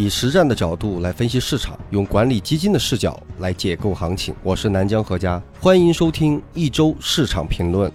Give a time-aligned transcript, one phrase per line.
[0.00, 4.34] 以实战的角度来分析市场，用管理基金的视角来解构行情。
[4.42, 7.92] 我是南江何家，欢迎收听一周市场评论。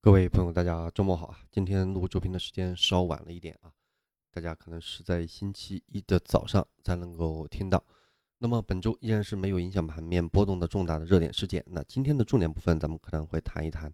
[0.00, 1.40] 各位朋友，大家周末好啊！
[1.50, 3.72] 今天录周评的时间稍晚了一点啊，
[4.32, 7.82] 大家可能是在星期一的早上才能够听到。
[8.38, 11.64] 那么本周依然是没有影响盘面波动的重大的热点事件。
[11.66, 13.92] 那今天的重点部分，咱们可能会谈一谈。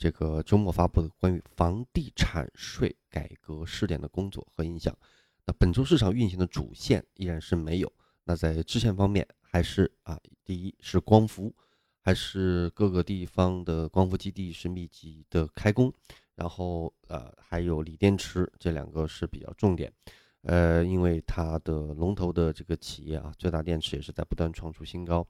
[0.00, 4.96] 这个周末发布的关于房地产税改革试点的工作和影响，
[5.44, 7.92] 那本周市场运行的主线依然是没有。
[8.24, 11.54] 那在支线方面，还是啊，第一是光伏，
[12.00, 15.92] 还是各个地方的光伏基地是密集的开工，
[16.34, 19.92] 然后呃还有锂电池这两个是比较重点。
[20.44, 25.28] 呃，因为它的龙头的这个企业啊，最大电池也是在不断创出新高，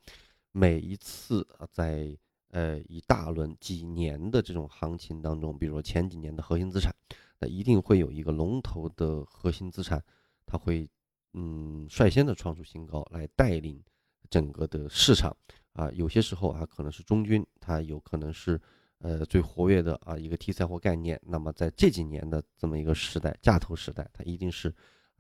[0.53, 2.17] 每一次啊在。
[2.53, 6.93] 呃，一大轮几年的这种行情当中，比如说前几年的核心资产，
[7.39, 10.03] 那一定会有一个龙头的核心资产，
[10.45, 10.91] 它会
[11.35, 13.81] 嗯率先的创出新高，来带领
[14.29, 15.37] 整个的市场
[15.75, 15.89] 啊。
[15.93, 18.61] 有些时候啊，可能是中军，它有可能是
[18.99, 21.21] 呃最活跃的啊一个题材或概念。
[21.23, 24.75] 那么在这几年的这么一个时代，价投时代，它一定是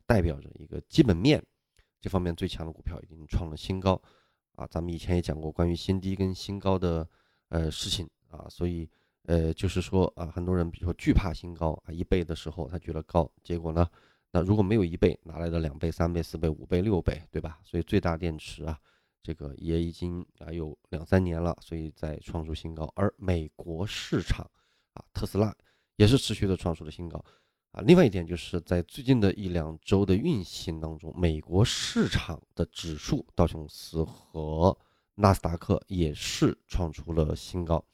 [0.04, 1.40] 代表着一个基本面
[2.00, 4.02] 这方面最强的股票已经创了新高
[4.56, 4.66] 啊。
[4.66, 7.08] 咱们以前也讲过关于新低跟新高的。
[7.50, 8.88] 呃，事情啊，所以
[9.26, 13.86] 呃，就是说啊，很多人比如说惧怕新高啊，一倍的时候他觉得高，结果呢，
[14.30, 17.60] 那如果没有一倍，哪来的两倍、三倍、四倍、五倍、六倍，对吧？
[17.62, 18.78] 所以最大电池啊，
[19.22, 22.90] 这个也已经啊有两三年了，所以在创出新高。
[22.96, 24.48] 而美国市场
[24.94, 25.54] 啊，特斯拉
[25.96, 27.22] 也是持续的创出了新高
[27.72, 27.82] 啊。
[27.82, 34.76] 另外一点就是在最近的一两周的运行当中，美国市场的指数道琼斯和
[35.20, 37.84] 纳斯达克也是创出了新高，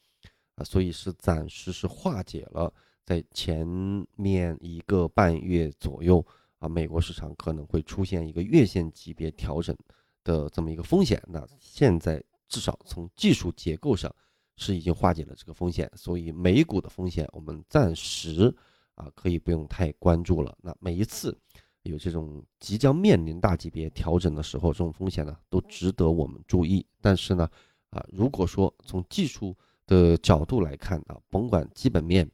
[0.55, 3.67] 啊，所以是暂时是化解了在前
[4.15, 6.25] 面一个半月左右
[6.59, 9.75] 啊，美国市场可能会出现一个月线级别调整
[10.23, 11.21] 的这么一个风险。
[11.27, 14.09] 那现在至少从技术结构上
[14.55, 18.55] 是已经化解了这个风险，所以美股的风险我们暂时
[18.95, 20.57] 啊可以不用太关注了。
[20.61, 21.37] 那每一次。
[21.87, 26.85] 有这种即将面临大级别调整的时候，这种风险呢都值得我们注意。
[27.01, 27.49] 但是呢，
[27.89, 29.55] 啊，如果说从技术
[29.85, 32.29] 的角度来看啊，甭管基本面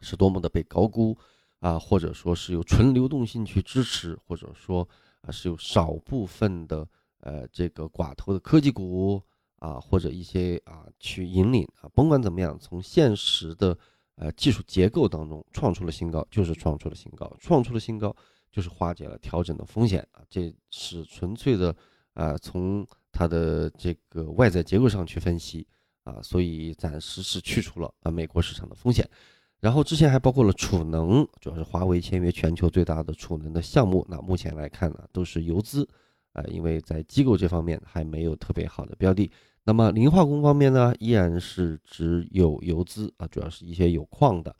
[0.00, 1.16] 是多么的被高估
[1.60, 4.88] 啊，或者说是有纯流动性去支持，或者说
[5.22, 6.88] 啊是有少部分的
[7.20, 9.22] 呃这个寡头的科技股
[9.58, 13.76] 啊，或者一些啊去引领啊，甭管怎么样，从现实的
[14.14, 18.14] 呃技术结构当中创出了新高，就是创出了新高，创出了新高。
[18.58, 21.72] 就是化解了调整的风险啊，这是纯粹的
[22.14, 25.64] 啊，从它的这个外在结构上去分析
[26.02, 29.08] 啊，所以暂时是去除了啊美国市场的风险。
[29.60, 34.04] 然后之前还包括了储能，主要是华为签约全球最大的储能的项目。
[34.10, 35.88] 那目前来看呢，都是游资
[36.32, 39.30] 啊，因为在机构这方面还没有特别好的标的。
[39.62, 44.50] 那么磷化工方面呢，依然是只有游资啊，主要是一些有矿的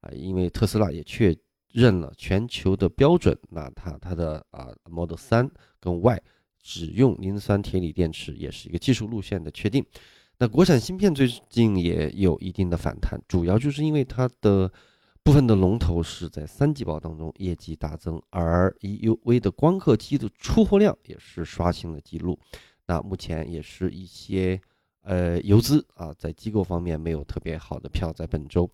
[0.00, 1.36] 啊，因为特斯拉也确。
[1.72, 6.22] 认了全球的标准，那它它的啊 Model 三跟 Y
[6.60, 9.84] 只用磷酸铁锂电池，也是一个技术路线的确定。
[10.38, 14.70] 那国产芯片最近也有一定的反弹，主要就是因为它的
[15.22, 22.38] 部分的龙头是在三季报当中业绩大增，而 EUV 的光刻机的出货量也是刷新了记录。
[22.86, 24.60] 那目前也是一些
[25.02, 28.70] 呃游资啊，在机构方面没有特别好的票，在本周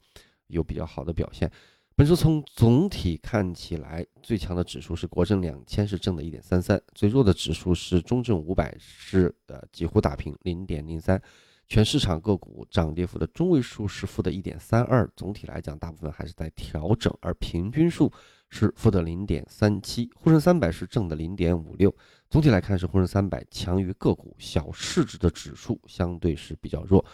[0.49, 1.50] 有比较好的表现。
[1.97, 11.22] 本周从总体看起来，最强的指数是国证两千，是正的一点三三；最弱的指数是中证五百，是呃几乎打平零点零三。
[11.69, 15.09] 全市场个股涨跌幅的中位数是负的一点三二。
[15.15, 18.12] 总体来讲，大部分还是在调整，而平均数
[18.50, 20.11] 是负的零点三七。
[20.16, 21.94] 沪深三百是正的零点五六。
[22.28, 27.05] 总体来看，是沪深三百强于个股，小市值的指数相对是比较弱。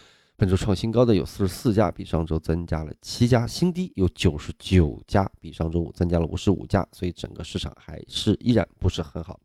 [0.41, 6.89] 本周创新高的有四十四家，比上周增加了七家；新低有九十九家，比上周五增加了五十五家。
[6.93, 9.39] 所以整个市场还是依然不是很好。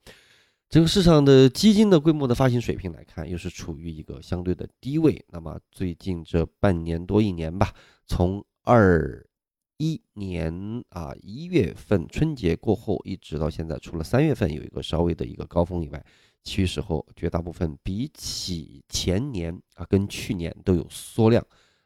[0.69, 5.21] 整个市场的基金的规模的发行水平来看，又是处于一个相对的低位。
[5.31, 7.73] 那么最近这半年多一年吧，
[8.07, 9.21] 从二
[9.75, 16.01] 一年啊一月份春节过后，一直到现在，除了三月份有一个稍微的一个高峰以外。
[16.45, 21.43] 其余时候，绝大部分比起前年啊，跟去年都有缩量，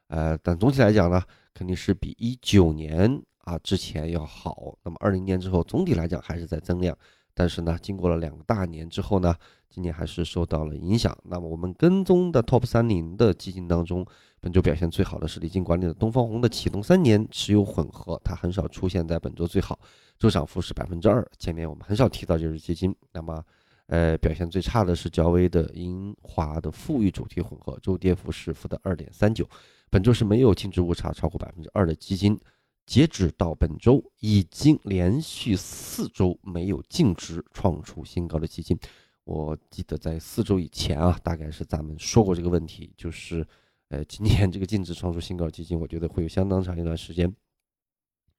[0.10, 1.20] 呃，但总体来讲呢，
[1.54, 4.78] 肯定是比一九年啊之前要好。
[4.84, 6.96] 那么二零年之后，总体来讲还是在增量，
[7.34, 9.34] 但是呢，经过了两个大年之后呢，
[9.70, 11.18] 今年还是受到了影响。
[11.24, 14.06] 那么我们跟踪的 Top 三零的基金当中，
[14.42, 19.80] 本周表现最好的是李金管理的东方红的启动三年持有混合，它很少出现在本周最好，
[20.18, 21.26] 周涨幅是百分之二。
[21.38, 22.94] 前面我们很少提到这只基金。
[23.14, 23.42] 那么，
[23.90, 29.50] 呃，表现最差的是交威的银华的富裕主题混合，周跌幅是负的二点三九。
[29.90, 32.40] 本周是没有净值误差超过百分之二的基金。
[32.86, 38.78] 截止到本周，已经连续四周没有净值创出新高的基金。
[39.24, 43.46] 我记得在四周以前啊，大概是咱们说过这个问题，就是，
[43.90, 47.32] 呃，今年这个净值创出新高基金，我觉得会有相当长一段时间，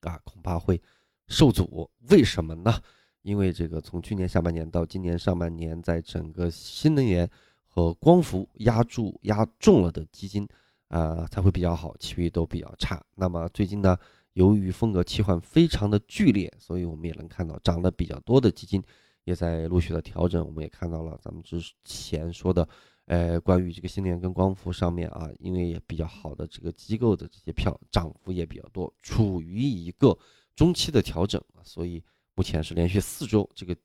[0.01, 0.81] 啊，恐怕会
[1.27, 1.89] 受阻。
[2.09, 2.73] 为什么呢？
[3.21, 7.29] 因为这个从去年下半年到今年上半年，在整个新能源
[7.67, 10.47] 和光伏压住压中了的基金，
[10.87, 13.03] 啊，才会比较好，其余都比较差。
[13.15, 13.97] 那么最近呢？
[14.33, 18.81] 由于风格切换非常的剧烈，所以我们也能看到涨得比较多的基金
[19.25, 20.45] 也在陆续的调整。
[20.45, 22.65] 我们也看到了咱们之前说的，
[23.07, 30.17] 呃，关于这个新能源跟光伏上面啊，因为也比较好的这个机构的这些票涨幅也比较多，处于一个
[30.55, 32.01] 中期的调整所以
[32.35, 33.75] 目前是连续四周，这个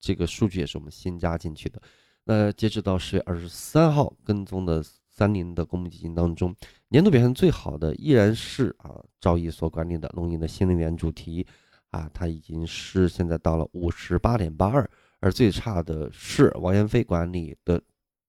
[0.00, 1.80] 这个数据也是我们新加进去的。
[2.24, 4.84] 那截止到十月二十三号跟踪的。
[5.14, 6.56] 三零的公募基金当中，
[6.88, 11.46] 年度表现最好的依然是啊，赵毅所管理的龙吟的新能源主题
[11.90, 14.90] 啊，它已经是现在到了五十八点八二，
[15.20, 17.78] 而最差的是王彦飞管理的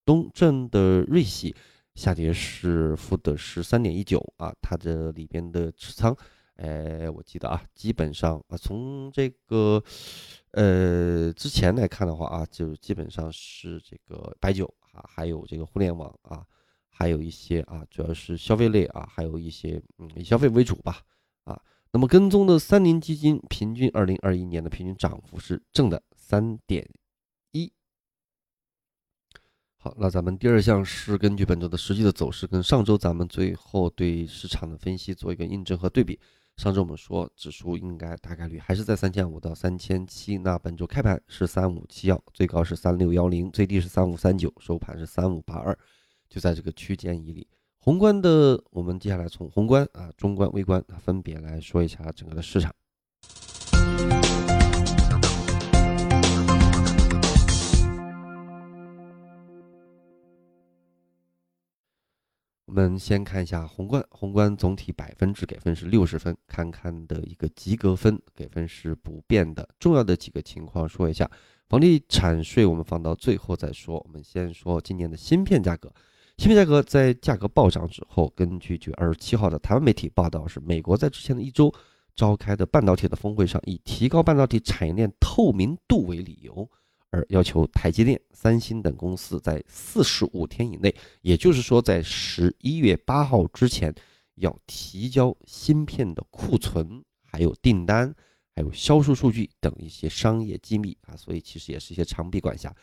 [0.03, 1.55] 东正的瑞喜，
[1.95, 6.13] 下跌是负的十三点一九啊，它这里边的持仓，
[6.55, 9.83] 哎，我记得啊，基本上啊，从这个
[10.51, 16.45] 呃之前来看的话啊，就基本上是这个白酒啊，还有这个互联网啊。
[16.95, 21.01] 还有一些啊，主要是消费类啊，还有一些嗯，以消费为主吧
[21.44, 21.59] 啊。
[21.91, 26.88] 那么跟踪的三零基金，平均二零二一年的平均涨幅是正的三点
[27.51, 27.73] 一。
[29.75, 36.19] 好，那咱们第二项是根据本周的实际的走势，跟上周咱们最后对市场的分析做一个印证和对比。
[36.55, 45.77] 上周我们说指数应该大概率还是在三千五到三千七，那本周开盘是三五七幺，最高是三六幺零，最低是三五三九，收盘是三五八二。
[46.29, 47.47] 就在这个区间以里，
[47.79, 52.73] 宏观的，我们接下来从宏观啊、中观、微观啊分别来说一下整个的市场。
[62.73, 69.69] 我们先看一下宏观，宏观总体百分制给分是六十分，看看的一个及格分给分是不变的。
[69.77, 71.29] 重要的几个情况说一下，
[71.69, 75.93] 房地产税我们放到最后再说，我们先说今年的芯片价格。
[76.39, 81.71] 芯片价格在价格暴涨之后，根据九月二十七号的台湾媒体报道，是美国在之前的一周
[82.15, 86.67] 召开的半导体的峰会上，以提高半导体产业链透明度为理由，
[87.13, 93.94] 而要求台积电、三星等公司在四十五天以内，也就是说在十一月八号之前，
[94.36, 98.13] 要提交芯片的库存、还有订单、
[98.56, 102.75] 还有销售数据等一些商业机密啊，所以其实也是一些长臂管辖。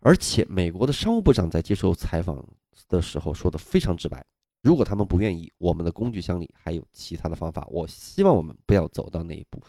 [0.00, 2.44] 而且美国的商务部长在接受采访。
[2.88, 4.24] 的时候说的非常直白，
[4.62, 7.66] 如果他们不愿意，我们的工具箱里还有其他的方法。
[7.68, 9.60] 我希望我们不要走到那一步。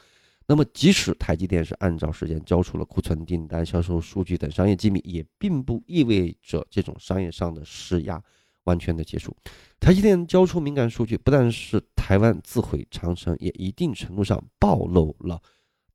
[0.52, 8.20] 那么，即使台积电是按照时间交出了库存、订单、销售数据等商业机密，也并不意味着这种商业上的施压
[8.64, 9.38] 完全的结束。
[9.80, 15.40] 台积电交出敏感数据，不但是台湾自毁长城，也一定程度上暴露了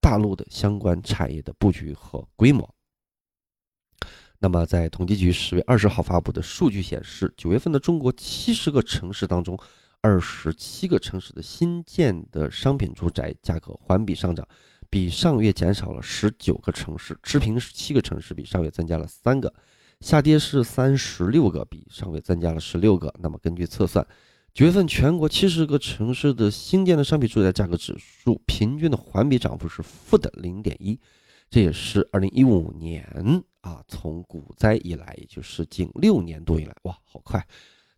[0.00, 2.72] 大陆的相关产业的布局和规模。
[4.38, 9.58] 那么，在统计局十月二十号发布的数据显示，九月份的中国七十个城市当中，
[10.05, 14.46] 二十七个城市的新建的商品住宅价格环比上涨，
[14.91, 19.49] 比上月减少了十九个城市；持平是七个城市，比上月增加了三个；
[20.01, 23.15] 下跌是三十六个，比上月增加了十六个。
[23.19, 24.06] 那么，根据测算，
[24.53, 31.01] 九月份全国七十个城市的新建的商品住宅价格指数平均的环比涨幅是负的零点一。
[31.49, 37.46] 这也是二零一五年啊，从股灾以来，也就是近六年多以来，哇，好快，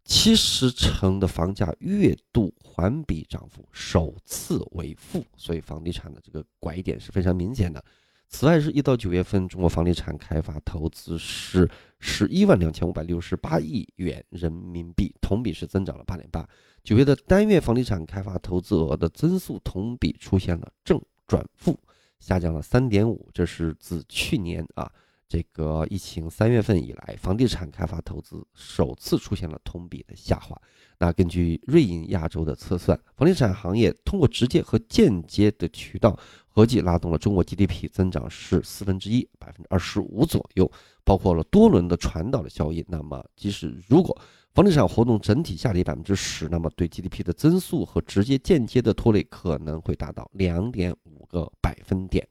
[0.07, 7.85] 七十城的房价月度环比涨幅首次为负，所以房地产的这个拐点是非常明显的。
[8.29, 16.49] 此外，是一到九月份，中国房地产开发投资是十一万两千五百六十八亿元人民币，同比是增长了八点八。
[16.83, 21.79] 九月的单月房地产开发投资额的增速同比出现了正转负。
[22.19, 24.91] 下降了三点五，这是自去年啊
[25.29, 30.57] 这个疫情三月份以来，房地产开发投资首次出现了同比的下滑。
[30.99, 36.17] 那根据瑞银亚洲的测算，房地产行业通过直接和间接的渠道，
[36.47, 40.71] 合计拉动了中国 GDP 增长是四分之一，百分之二十五左右，
[41.05, 42.85] 包括了多轮的传导的效应。
[42.89, 44.17] 那么，即使如果
[44.55, 52.27] 房地产活动整体下跌百分之十，那么对 GDP 的增速和直接间接的拖累可能会达到两点五个百分点。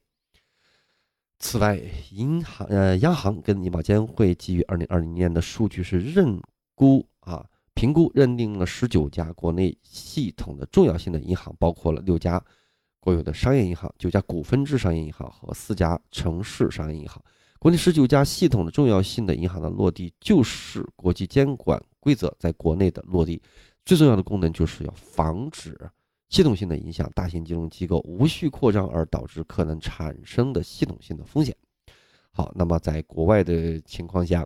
[1.38, 1.80] 此外，
[2.12, 6.42] 银行呃，央行跟银保监会基于二零二零年的数据是认
[6.74, 12.42] 估啊，评估认定了十九家国内系统的重要性的银行，包括了六家
[13.00, 17.22] 国有的商业银行、九家股份制商业银行和四家城市商业银行。
[17.60, 23.42] 国内十九家系统的重要性的银行的落地，就是国际监管规则在国内的落地，
[23.84, 25.78] 最重要的功能就是要防止。
[26.30, 31.56] 系统性的影响，大型金融机构无序扩张而导致可能产生的系统性的风险。
[32.32, 34.46] 好，那么在国外的情况下，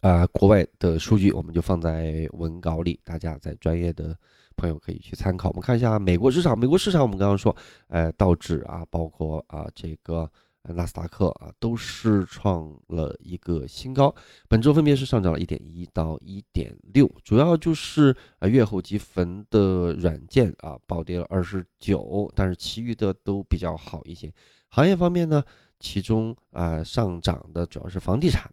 [0.00, 4.16] 啊，国外的数据我们就放在文稿里，大家在专业的
[4.56, 5.48] 朋友可以去参考。
[5.50, 7.54] 我们看一下美国市场，美国市场我们刚刚说，
[7.88, 10.30] 呃，道指啊，包括啊这个。
[10.64, 14.14] 纳斯达克啊，都是创了一个新高，
[14.46, 24.32] 本周分别是上涨了一点一到一点六，主要就是啊，月后积分的软件啊暴跌了二十九，但是其余的都比较好一些。
[24.68, 25.42] 行业方面呢，
[25.78, 28.52] 其中啊上涨的主要是房地产、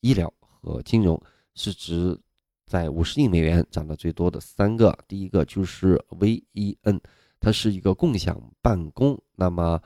[0.00, 1.22] 医疗和金融，
[1.54, 2.18] 市值
[2.66, 6.98] 在五十亿美元，涨得最多的三个，第一个就是 VEN，
[7.38, 9.78] 它是一个共享办公，那么。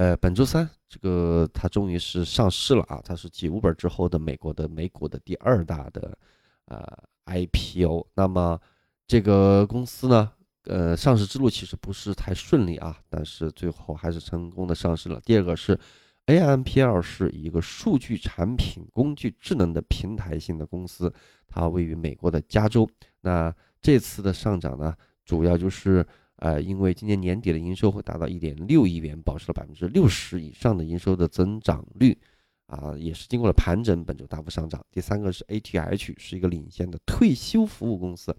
[0.00, 3.02] 呃，本周三，这个它终于是上市了啊！
[3.04, 6.16] 它是继 Uber 之后的美国的美股的第二大的
[6.64, 6.82] 呃
[7.26, 8.06] IPO。
[8.14, 8.58] 那么
[9.06, 10.32] 这个公司呢，
[10.64, 15.20] 呃，上市之路其实不是太顺利啊，但是最后还是成功的上市了。
[15.22, 15.78] 第二个是
[16.24, 21.12] AMPL 是一个数据产品工具智能的平台性的公司，
[21.46, 22.88] 它位于美国的加州。
[23.20, 26.06] 那这次的上涨呢，主要就是。
[26.40, 32.16] 呃，因为今年年底的营收会达到一点六亿元，保持了百分之六十以上的营收的增长率，
[32.64, 34.82] 啊，也是经过了盘整，本周大幅上涨。
[34.90, 38.34] 第三个是 ATH，是一个领先的退休服务公司。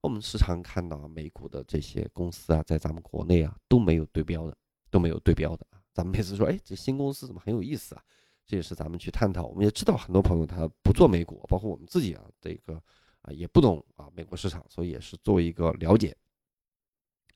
[0.00, 4.56] 我们时常看到美股的这些公司啊，在咱们国内啊都没有对标的，
[4.90, 5.78] 都没有对标的啊。
[5.92, 8.02] 咱们每次说，哎，这新公司怎么很有意思啊？
[8.46, 9.44] 这也是咱们去探讨。
[9.44, 12.74] 我们也知道很多朋友他不做美股，包括我们自己啊，这个
[13.20, 16.16] 啊也不懂啊美国市场，所以也是作为一个了解。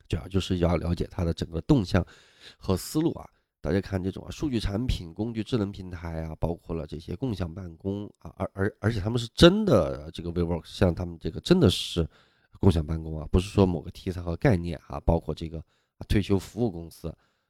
[0.08, 2.06] 主要就是要了解它的整个动向
[2.58, 3.28] 和思路啊。
[3.58, 12.08] 大家看这种啊，数据产品、工具、智能平台啊，包括了这些共享办公啊，而而而且他们是真的这个 WeWork，像他们这个真的是
[12.60, 15.00] 共享办公啊，不是说某个题材和概念啊。
[15.00, 15.60] 包括这个
[16.06, 17.08] 退休服务公司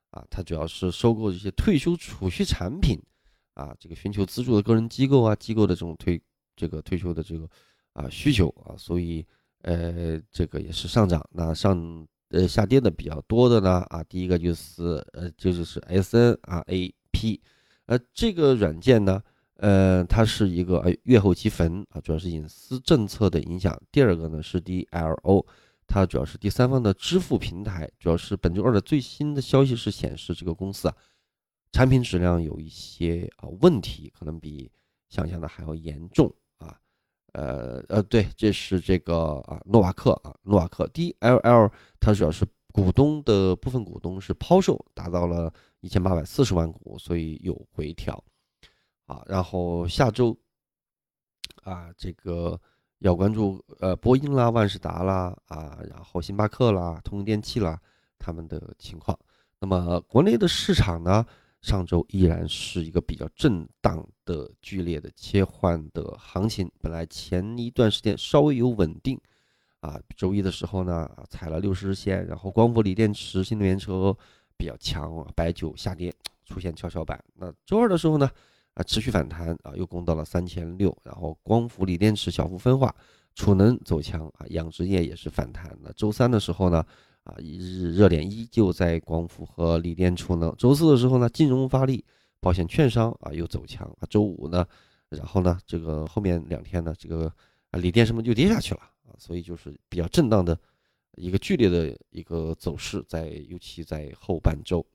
[0.09, 2.99] 啊，它主要是收购这些退休储蓄产品
[3.53, 6.19] 啊，这个寻求资助的个人机构啊，机构的这种退
[6.55, 7.47] 这个退休的这个
[7.93, 9.27] 啊需求啊，所以
[9.61, 11.23] 呃，这个也是上涨。
[11.31, 12.09] 那上。
[12.31, 17.41] 呃，下跌的比较多的呢，啊，第一个就是呃，就是是 S N 啊 A P，
[17.87, 19.23] 呃，这个软件呢，
[19.59, 23.81] 呃，它是一个呃月后积分啊，主要是隐私政策的影响。
[23.93, 25.47] 第二个呢是 D L O，
[25.87, 30.95] 它主要是第三方的支付平台，主要是本周二的最新的消息是显示这个公司啊，
[31.71, 34.69] 产品质量有一些啊问题，可能比
[35.09, 36.35] 想象的还要严重。
[37.37, 48.25] 呃呃，对，这是这个啊，诺瓦克啊，诺瓦克 DLL，它主要是股东的部分股东是抛售，达到了一千八百四十万股，所以有回调
[49.05, 49.23] 啊。
[49.27, 50.35] 然后下周
[51.63, 52.59] 啊，这个
[53.01, 57.79] 要关注呃，波音啦、万事达啦啊，然后星巴克啦、通用电气啦
[58.19, 59.19] 他们的情况。
[59.61, 61.27] 那么国内的市场呢？
[61.67, 66.71] 上周依然是一个比较震荡的、剧烈的切换的行情。
[66.81, 69.21] 本来前一段时间稍微有稳定，
[69.81, 74.17] 啊，周一的时候呢，踩了六十日线，然后光伏、锂电池、新能源车
[74.57, 77.21] 比较强，白酒下跌，出现跷跷板。
[77.35, 78.31] 那周二的时候呢，
[78.75, 82.95] 啊，持续反弹啊，又攻到了三千六，然后光伏、锂电池小幅分化，
[83.35, 85.77] 储能走强啊，养殖业也是反弹。
[85.83, 86.87] 那周三的时候呢？
[87.27, 90.55] 啊，一日热点依旧在光伏和锂电储能。
[90.57, 92.05] 周四的时候呢，金融发力，
[92.39, 94.07] 保险券商啊又走强啊。
[94.09, 94.65] 周五呢，
[95.09, 97.27] 然后呢，这个后面两天呢，这个
[97.73, 100.57] 啊锂电什么就跌下去了啊，所以就是比较震荡的
[101.17, 104.87] 一个剧烈的一个走势，在尤其在后半周。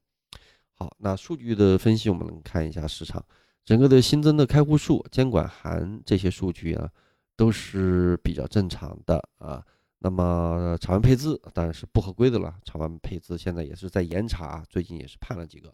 [0.73, 3.21] 好，那数据的分析，我们能看一下市场
[3.65, 6.89] 整个的新增的开户数、监管函这些数据啊，
[7.35, 9.61] 都是比较正常的啊。
[10.03, 15.71] 那么场外配资当然是不合规的了，场外配资现在也是在严查，最近也是判了几个。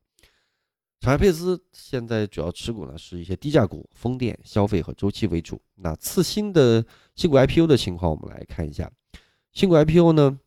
[1.01, 5.61] 海佩斯现在主要持股呢是一些低价股、风电、消费和周期为主。
[5.75, 6.83] 那次新的
[7.15, 8.91] 新股 IPO 的情况，我们来看一下。
[9.53, 10.37] 新股 IPO 呢，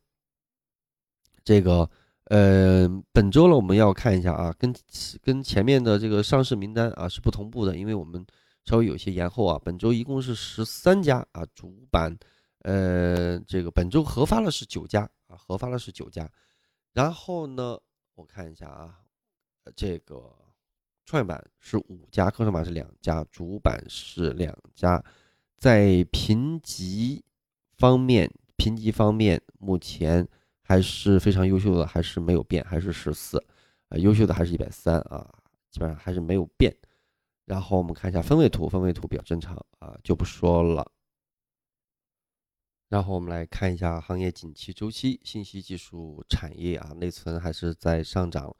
[1.42, 1.88] 这个
[2.24, 4.74] 呃，本周呢我们要看一下啊，跟
[5.22, 8.26] 跟前面的这个上市名单啊是不同步的，因为我们
[8.64, 9.58] 稍微有些延后啊。
[9.64, 12.14] 本周一共是十三家啊，主板
[12.60, 16.30] 呃，这个本周核发了是九家啊，核发了是九家。
[16.92, 17.78] 然后呢，
[18.14, 18.98] 我看一下啊，
[19.74, 20.34] 这个。
[21.06, 25.02] 创业板是五家，科创板是两家，主板是两家。
[25.56, 27.24] 在评级
[27.78, 30.24] 方面，评级方面目前
[30.62, 33.44] 还是非常优秀的，还是没有变，还是十四。
[33.88, 35.28] 呃，优秀的还是一百三啊，
[35.72, 36.72] 基本上还是没有变。
[37.44, 40.88] 然后我们看一下分位图，分位图比较正常啊，就不说了。
[42.90, 48.54] 然后我们来看一下行业景气周期，信息技术产业啊，内存还是在上涨。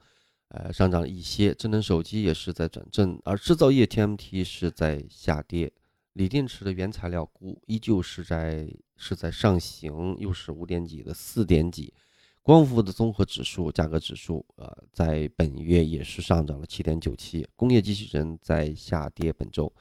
[0.53, 5.71] 呃，上涨一些，智能手机也是在转正，而制造业 TMT 是在下跌，
[6.11, 11.93] 锂电池的原材料股依旧是在是在上行，又是五点几的四点几，
[12.41, 19.73] 光伏的综合指数价格指数，呃，在本月也是上涨了七点九七，工业机器人在下跌本周，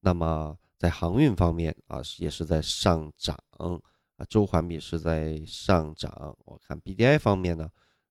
[0.00, 3.34] 那么在航运方面啊，也是在上涨，
[4.18, 7.70] 啊，周环比是在上涨，我看 BDI 方面呢。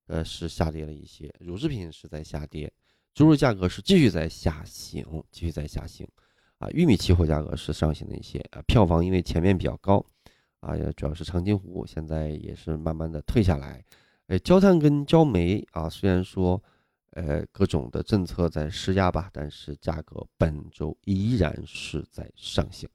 [0.09, 2.71] 呃，是下跌了一些，乳制品是在下跌，
[3.13, 6.07] 猪肉价格是继续在下行，继续在下行，
[6.59, 10.01] 啊，玉米期货价格是上行的一些，啊，票房因为前面比较高，
[10.61, 13.83] 啊，主要是长津湖现在也是慢慢的退下来，
[14.27, 16.63] 呃，焦炭跟焦煤啊，虽然说，
[17.09, 22.87] 呃，各种的政策在施压吧，但是价格本周依然是在上行，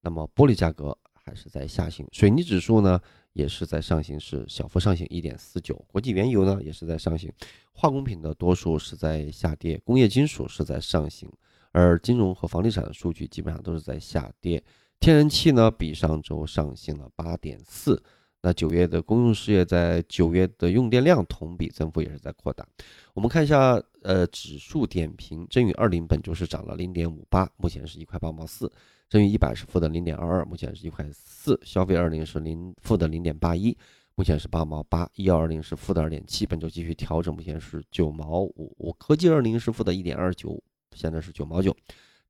[0.00, 3.00] 那么玻璃价格还是在下行，水泥指数呢？
[3.32, 5.74] 也是在上行，是小幅上行一点四九。
[5.88, 7.30] 国际原油呢也是在上行，
[7.72, 11.28] 化工品的多数是在下跌，工业金属是在上行，
[11.72, 14.62] 而金融和房地产的数据基本上都是在下跌。
[15.00, 18.02] 天然气呢比上周上行了八点四。
[18.46, 22.64] 那九月的公用事业在九月的用电量同比增幅也是在扩大。
[23.12, 28.70] 我们看一下，呃，指数点评，真宇二零本周是涨了零点五八，目前是一块八毛四。
[29.08, 31.58] 正宇一百是负的零点二二，目前是一块四。
[31.64, 33.76] 消费二零是零负的零点八一，
[34.14, 35.10] 目前是八毛八。
[35.16, 38.94] 医药二零是负的二点七，本周继续调整，目前是九毛五。
[38.96, 40.62] 科技二零是负的一点二九，
[40.94, 41.76] 现在是九毛九。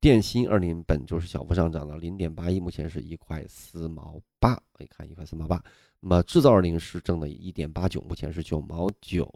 [0.01, 4.55] 电芯二零本周是小幅上涨了零点八一，目前是一块四毛八。
[4.73, 5.63] 可以看一块四毛八。
[6.09, 9.29] 那么制造二零是挣的一点八九，目前是九毛九。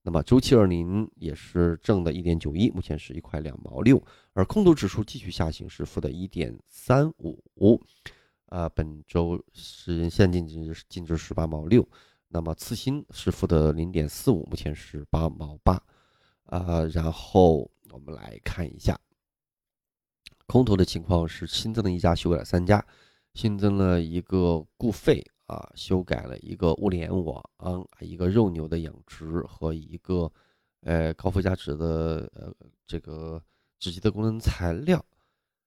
[0.00, 7.78] 那么周期二零也是挣的一点九一，目前是一块两毛六，而空头指数继续下行，是负的一点三五，
[8.46, 11.86] 啊，本周是现净净值净值十八毛六，
[12.28, 15.78] 那么次新是负的零点四五，目前是八毛八，
[16.44, 18.98] 啊，然后我们来看一下
[20.46, 22.82] 空头的情况是新增了一家，修改了三家，
[23.34, 25.22] 新增了一个固废。
[25.50, 27.44] 啊，修改了一个物联网，
[27.98, 30.32] 一个肉牛的养殖和一个，
[30.82, 32.54] 呃，高附加值的呃
[32.86, 33.42] 这个
[33.80, 35.04] 纸基的功能材料。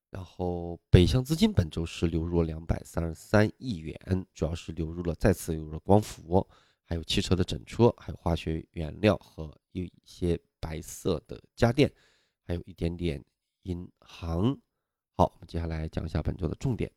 [0.10, 6.48] 然后北向资金本周是流入了两百三十三亿元，主要是流入了再次流入了光伏，
[6.86, 11.92] 还有汽车的整车，还有化学原料和一些白色的家电，
[12.46, 13.22] 还有一点点
[13.64, 14.58] 银行。
[15.18, 16.90] 好，我们接下来讲一下本周的重点。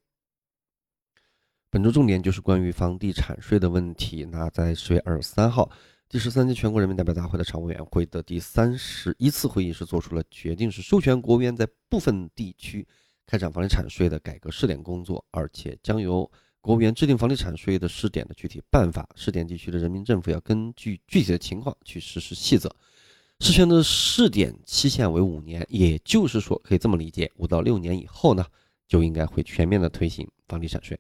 [1.68, 4.24] 本周重点就是关于房地产税的问题。
[4.31, 5.68] 那在十月二十三号，
[6.09, 12.87] 第十三届全国人民代表大会的常务委员会的第三十一次会议是做出了决定，是授权国务院在部分地区
[13.26, 19.07] 开展房地产税的改革试点工作，而且将由国务院制定房地产税的试点的具体办法。
[19.16, 22.74] 试点地区的人民政府要根据具体的情况去实施细则。
[23.40, 28.46] 事权的试点期限为五年，也就是说，可以这么理解，五到六年以后呢，
[28.88, 30.98] 就应该会全面的推行房地产税。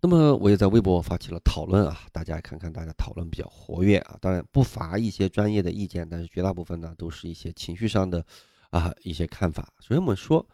[0.00, 8.24] 那么我也在微博发起了讨论啊，大家看看，大家讨论比较活跃啊，当然不乏一些专业的意见，但是绝大部分呢都是一些情绪上的
[8.70, 9.72] 啊一些看法。
[9.80, 10.46] 首先我们说，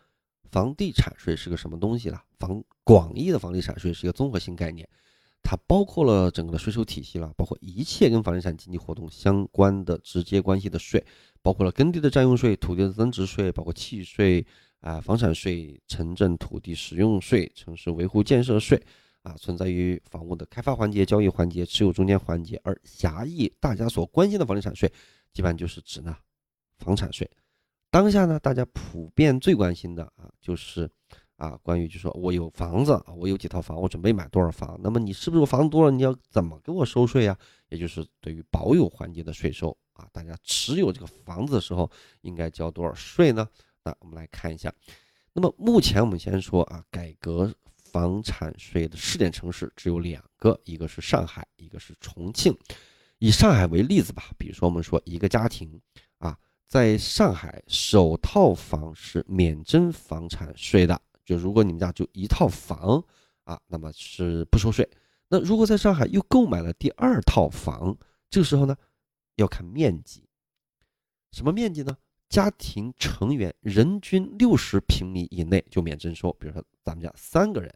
[0.50, 2.18] 房地产税是个什么东西呢？
[2.38, 4.88] 房广义的房地产税是一个综合性概念，
[5.42, 11.04] 它包括了整个的税收体系了，包括一切跟房地产经济活动相关的直接关系的税，
[11.42, 14.46] 包括了耕地的占用税、土地的增值税，包括契税
[14.80, 18.82] 啊、房产税、城镇土地使用税、城市维护建设税。
[19.24, 24.86] 啊，存在于房屋的开发环节、交易环节、持有中间环节，而狭义大家所关心的房地产税，
[25.32, 26.14] 基本上就是指呢
[26.78, 27.28] 房产税。
[27.90, 30.90] 当下呢，大家普遍最关心的啊，就是
[31.36, 37.38] 啊，关于就说我有房子啊，我有几套房，我准备买多少房，那么你是不是房子多了，你要怎么给我收税啊？
[37.70, 43.48] 也就是对于保有环节的税收啊，大家持有这个房子的时候应该交多少税呢？
[43.82, 44.74] 那我们来看一下，
[45.32, 47.52] 那么目前我们先说啊，改革
[47.94, 52.52] 房产税的试点城市只有两个，一个是上海，一个是重庆。
[53.20, 55.80] 以上海为例子吧，比如说我们说一个家庭
[56.18, 61.00] 啊，在上海首套房是免征房产税的。
[61.24, 63.00] 就如果你们家就一套房
[63.44, 64.84] 啊，那么是不收税。
[65.28, 67.96] 那如果在上海又购买了第二套房，
[68.28, 68.76] 这个时候呢，
[69.36, 70.28] 要看面积。
[71.30, 71.96] 什么面积呢？
[72.28, 76.32] 家庭成员人均六十平米以内就免征收。
[76.32, 77.72] 比如说咱们家三个人，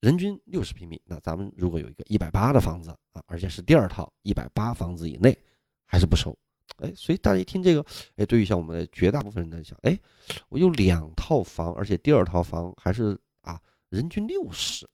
[0.00, 5.38] 人均六十平米，那咱们如果有一个一百八的房子啊，而且是第二套一百八房子以内，
[5.84, 6.36] 还是不收。
[6.78, 7.84] 哎，所以大家一听这个，
[8.16, 9.98] 哎，对于像我们绝大部分人来讲，哎，
[10.48, 13.60] 我有两套房，而且第二套房还是啊，
[13.90, 14.88] 人均六十，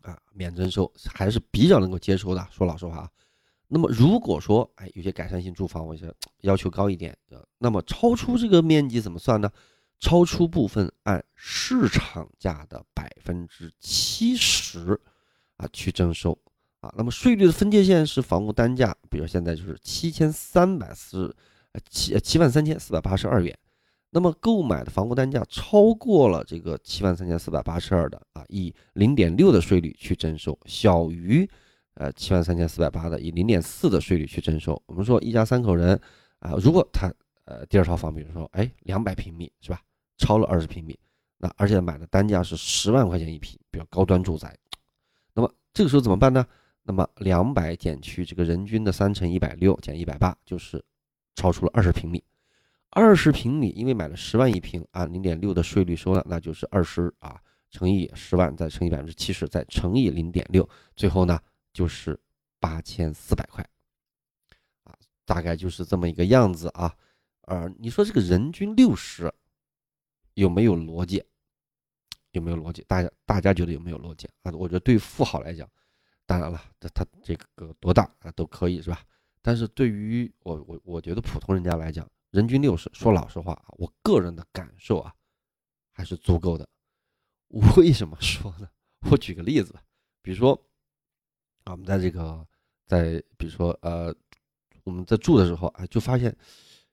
[0.00, 2.48] 啊，免征收还是比较能够接受的。
[2.50, 3.10] 说老实话啊，
[3.68, 7.14] 那么如果说哎，有些改善性住房，我觉得要求高一点，
[7.58, 9.50] 那么超出这个面积怎么算呢？
[10.04, 15.00] 超出部分按市场价的百分之七十
[15.56, 16.38] 啊去征收。
[16.80, 21.34] 啊，那么税率的分界线是房屋单价，比如现在就是七千三百四，
[21.72, 23.58] 呃七七万三千四百八十二元。
[24.10, 31.48] 那么购买的房屋单价超过了这个七万三千四百八十二的啊，以零点六的税率去征收；小于
[31.94, 34.80] 呃七万三千四百八的，以零点四的税率去征收。
[34.84, 35.98] 我们说一家三口人
[36.40, 37.10] 啊，如果他
[37.46, 39.80] 呃第二套房，比如说哎两百平米是吧，
[40.16, 40.98] 超了二十平米，
[41.38, 44.56] 那而且买的单价是十万块钱一平，比较高端住宅，
[45.32, 46.46] 那么这个时候怎么办呢？
[46.82, 50.84] 那么两百减去这个人均的三乘一百六减一百八，就是
[51.34, 52.22] 超出了二十平米。
[52.90, 61.40] 二十平米，因为买了十万一平，按零点六的税率收了，那就是二十啊乘以十万，再乘以百分之七十，再乘以零点六，最后呢
[61.72, 62.16] 就是
[62.60, 63.66] 八千四百块
[64.84, 66.94] 啊，大概就是这么一个样子啊。
[67.46, 69.32] 呃，你说这个人均六十
[70.34, 71.24] 有没有逻辑？
[72.32, 72.84] 有没有逻辑？
[72.86, 74.52] 大家大家觉得有没有逻辑啊？
[74.52, 75.68] 我觉得对于富豪来讲。
[76.26, 79.04] 当然了，这他这个多大啊都可以是吧？
[79.42, 85.14] 但是对于我我我觉得普通人家来讲，人均六十，说老实话啊，我个人的感受啊，
[85.92, 86.66] 还是足够的。
[87.76, 88.66] 为什么说呢？
[89.10, 89.82] 我举个例子吧，
[90.22, 90.58] 比如说
[91.64, 92.46] 啊，我们在这个
[92.86, 94.14] 在比如说呃，
[94.84, 96.34] 我们在住的时候啊，就发现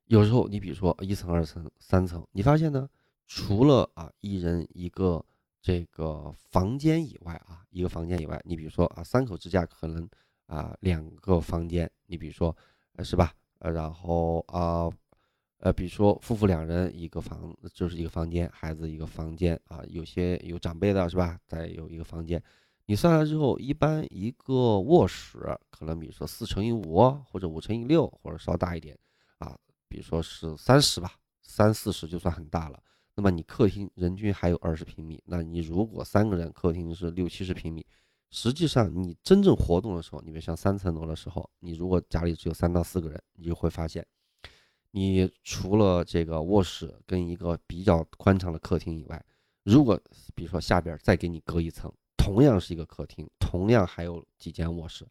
[0.07, 2.89] 有时候你比如说一层、二层、三层，你发现呢，
[3.33, 5.23] 除了啊一人一个。
[5.63, 10.09] 这个房间以外啊，一个房间以外，你比如说啊，三口之家可能
[10.47, 12.57] 啊两个房间，你比如说，
[13.03, 13.31] 是吧？
[13.59, 14.89] 呃然后啊，
[15.59, 21.39] 呃比如说夫妇两人一个房就是一个房间，孩子一个房间啊，有些有长辈的是吧？
[21.45, 22.41] 再有一个房间，
[22.87, 28.97] 你算下之后，一般一个卧室可能比如说四乘以五或者五乘以六或者稍大一点
[29.37, 29.55] 啊，
[29.87, 31.13] 比如说是三十吧，
[31.43, 32.81] 三四十就算很大了。
[33.21, 37.85] 那么你客厅人均还有二十平米，那你如果三个人客厅是六七十平米，
[38.31, 44.03] 实际上你真正活动的时候，你别像三层楼的时候，你如果家里只有三到四个人，你就会发现，
[44.89, 49.23] 你除了这个卧室跟一个比较宽敞的客厅以外，
[49.61, 50.01] 如果
[50.33, 55.07] 比如说下边再给你隔一层，同样是一个客厅，同样还有几间卧室，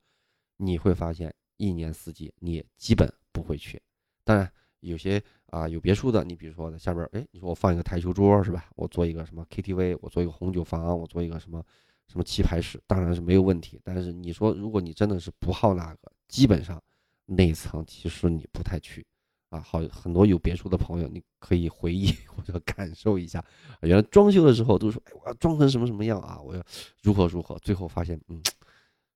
[0.56, 3.80] 你会发现一年四季你基本不会缺，
[4.24, 4.52] 当然。
[4.80, 8.70] 有些啊有别墅的，你比如说在下边，哎，你说我放一个台球桌是吧？
[8.76, 11.64] 我做一个什么 KTV，我做一个红酒房，我做一个什么
[12.08, 13.80] 什么棋牌室，当然是没有问题。
[13.84, 16.82] 但是你说如果你真的是不好那个，基本上
[17.26, 19.06] 内层其实你不太去
[19.50, 19.60] 啊。
[19.60, 23.44] 好，很多有别墅的朋友，你可以回忆 或者感受一下，
[23.82, 26.40] 原来装修的时候都说，哎，我要装成什么什么样啊？
[26.40, 26.62] 我要
[27.02, 28.42] 如何如何，最后发现，嗯，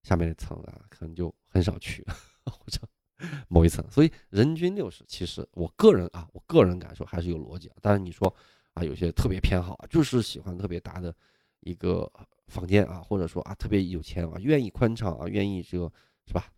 [0.02, 2.04] 下面那层啊，可能就很少去
[2.44, 2.80] 或者。
[3.48, 7.76] 某一层，所以人均六十，其实我个人啊，我个人感受还是有逻辑啊。
[7.80, 8.34] 当然你说
[8.72, 11.14] 啊，有些特别偏好啊，就是喜欢特别大的
[11.60, 12.10] 一个
[12.48, 15.90] 房间啊，或者说啊特别有钱啊，愿意宽敞啊，愿意这个
[16.26, 16.50] 是吧？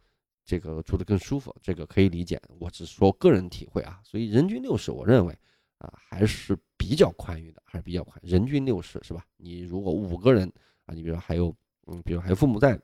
[0.44, 2.40] 这个住的更舒服，这个可以理解。
[2.60, 5.36] 我只说个人体会啊，所以人均六十，我认为
[5.78, 8.16] 啊还是比较宽裕的，还是比较宽。
[8.22, 9.24] 人均六十是吧？
[9.36, 10.50] 你如果五个人
[10.84, 11.54] 啊，你比如说还有
[11.88, 12.80] 嗯，比如还有父母在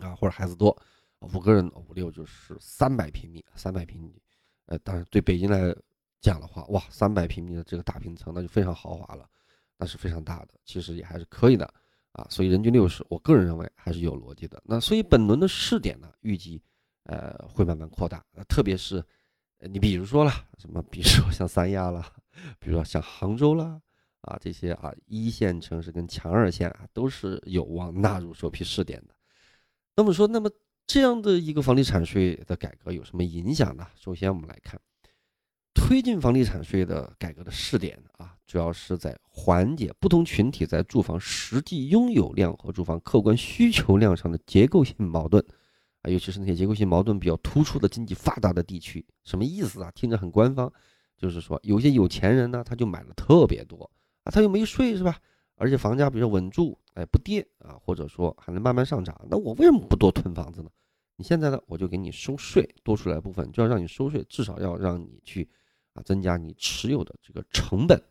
[0.00, 0.76] 啊，或者孩子多。
[1.32, 4.20] 五个人五六就是三百平米，三百平米，
[4.66, 5.74] 呃，当然对北京来
[6.20, 9.28] 讲的话，哇，三百平米的这个大平层那就非常豪华了，
[9.78, 11.64] 那是非常大的，其实也还是可以的
[12.12, 12.26] 啊。
[12.30, 14.62] 所以人均六十，我个人认为还是有逻辑的。
[14.64, 16.62] 那所以本轮的试点呢，预计
[17.04, 19.04] 呃会慢慢扩大，特别是
[19.58, 22.10] 你比如说了什么，比如说像三亚啦，
[22.58, 23.80] 比如说像杭州啦，
[24.22, 29.14] 啊，这些啊一线城市跟强二线啊都是有望纳入首批试点的。
[29.96, 30.50] 那么说，那么
[30.86, 33.86] 这样的一个房地产税的改革有什么影响呢？
[33.96, 34.80] 首先我们来看，
[35.72, 45.44] 推进房地产税的改革的试点啊，主要是在缓解不同群体在住房实际拥有量和住房客观需求量上的结构性矛盾
[46.02, 49.04] 啊，尤其是那些结构性矛盾比较突出的经济发达的地区。
[49.24, 49.90] 什么意思啊？
[49.94, 50.70] 听着很官方，
[51.16, 53.90] 就是说有些有钱人呢，他就买了特别多。
[54.24, 55.18] 啊，他又没税是吧？
[55.56, 59.18] 而且房价比较稳住，哎，不跌啊，或者说还能慢慢上涨。
[59.28, 60.70] 那我为什么不多囤房子呢？
[61.16, 65.48] 你现在呢，我就给你收税，多出来部分就要让你收税，至少要让你去
[65.92, 68.02] 啊增加你持有的这个成本，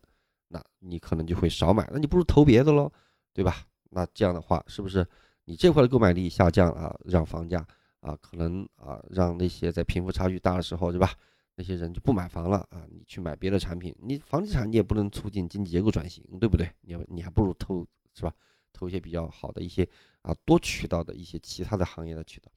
[0.48, 1.86] 那你可能就会少买。
[1.92, 2.90] 那你不如投别的喽，
[3.34, 3.66] 对吧？
[3.90, 5.06] 那这样的话，是不是
[5.44, 7.64] 你这块的购买力下降啊，让房价
[8.00, 11.10] 啊可能啊让那些在贫富差距大的时候，对吧？
[11.56, 12.84] 那些人就不买房了啊！
[12.90, 16.68] 你去买别的产品，你房地产你也不能促进经济结构转型，对不对？
[16.80, 18.34] 你你还不如投是吧？
[18.72, 19.88] 投一些比较好的一些
[20.22, 22.50] 啊多渠道的一些其他的行业的渠道。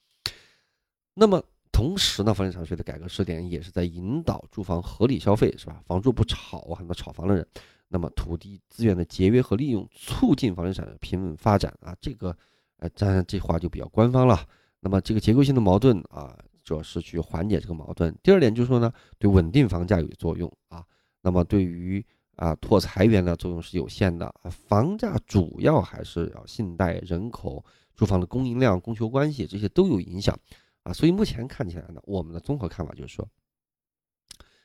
[1.13, 5.79] 那么同时呢，房地产税的改革试点也是在引导住房合理消费，是吧？
[5.85, 7.47] 房住不炒，很多炒房的人。
[7.89, 11.95] 那么土地资源的节约和利用，促进房地产的平稳发展啊！
[12.01, 12.35] 这个
[12.77, 14.43] 呃，当然这话就比较官方了。
[14.79, 16.35] 那么这个结构性的矛盾啊。
[16.67, 18.13] 主要是去缓解这个矛盾。
[18.21, 20.83] 第二点就是说呢，对稳定房价有作用啊。
[21.21, 24.29] 那么对于啊拓财源的作用是有限的。
[24.49, 27.63] 房价主要还是要信贷、人口、
[27.95, 30.37] 住房的供应量、供求关系这些都有影响
[30.83, 30.91] 啊。
[30.91, 33.25] 所以目前看起来呢，我们的综合看法就是说，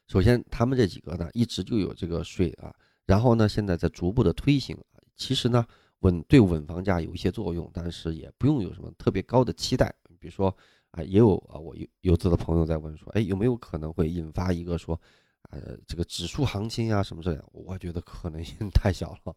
[0.09, 2.75] 首先他们这几个呢一直就有这个税啊，
[3.07, 4.77] 然后呢现在在逐步的推行。
[5.15, 5.65] 其实呢
[6.01, 9.95] 稳对稳房价有一些作用，但是也不用有什么特别高的期待。
[10.19, 10.53] 比如说。
[10.93, 14.99] 啊，也有啊，我有有资的朋友在问说，哎，有没有可能会引发一个说，
[15.51, 17.41] 呃，这个指数行情啊什么之类？
[17.53, 19.35] 我觉得可能性 太小了，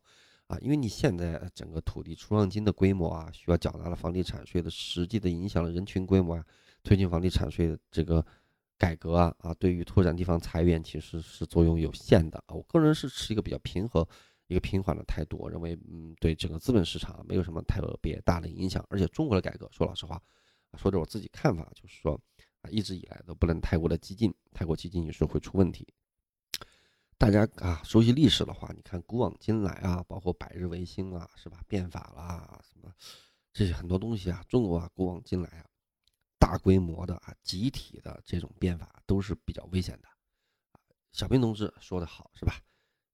[0.48, 6.46] 啊，因为你现在整个土地出让金的规模啊，需要缴纳的房地产税的实际的影响了人群规模啊，
[6.84, 8.26] 推进房地产税的这个
[8.78, 12.54] 改革啊，啊，对于拓展地方财源其实是作用有限的啊。
[12.54, 14.06] 我个人是持一个比较平和、
[14.48, 20.22] 一个平缓的态度，我认为，嗯，对整个资本市场没有什么特别大的影响，而且中国的改革，说老实话。
[20.78, 22.20] 说着我自己看法，就是说
[22.62, 25.88] 啊，一直以来都不能太过的激进，太过激进有时候会出问题。
[27.18, 31.64] 大家啊，熟悉历史的话，你看古往今来啊，包括百日维新啊，是吧？
[31.68, 32.94] 变法啦，什么
[33.54, 35.66] 这些很多东西啊，中国啊，古往今来啊，
[36.38, 40.10] 大规模的啊，集体的这种变法都是比较危险的。
[41.14, 42.60] 小平同志说的好，是吧？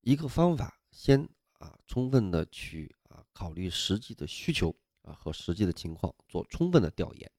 [0.02, 1.22] 一个方法，先
[1.60, 7.32] 啊，充分的去啊，考虑实际的需求啊和实际的情况，做充分的调研。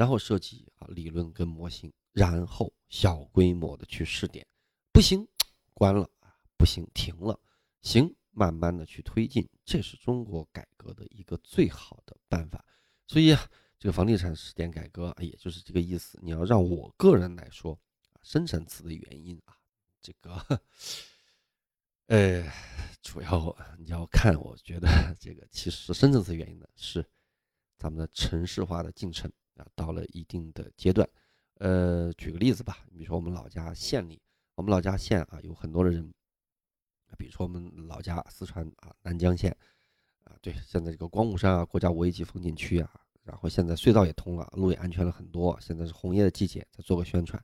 [0.00, 4.46] 然后设计啊理论跟模型，然后小规模的去试点，
[4.94, 5.28] 不行
[5.74, 7.38] 关了啊，不行停了，
[7.82, 12.64] 行慢慢的去推进，这是中国改革的一个最好的办法。
[13.06, 13.46] 所以啊，
[13.78, 16.18] 这个房地产试点改革也就是这个意思。
[16.22, 17.78] 你要让我个人来说，
[18.22, 19.54] 深层次的原因啊，
[20.00, 20.62] 这个
[22.06, 22.50] 呃，
[23.02, 24.88] 主要你要看，我觉得
[25.20, 27.04] 这个其实深层次原因呢是
[27.76, 29.30] 咱们的城市化的进程。
[29.60, 31.06] 啊到了一定的阶段，
[31.58, 34.20] 呃，举个例子吧，比如说我们老家县里，
[34.54, 36.12] 我们老家县啊，有很多的人，
[37.18, 39.54] 比如说我们老家四川啊南江县，
[40.24, 42.90] 啊，对，现在这个光武山啊，国家五 A 级风景区啊，
[43.22, 47.42] 然后现在隧道也通了，路也安全了很多，现在是红叶的季节，再做个宣传，